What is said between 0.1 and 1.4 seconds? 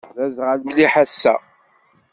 D aẓɣal mliḥ ass-a.